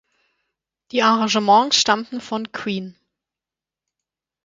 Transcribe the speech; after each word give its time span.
Die 0.91 1.03
Arrangements 1.03 1.77
stammten 1.77 2.21
von 2.21 2.51
Queen. 2.51 2.95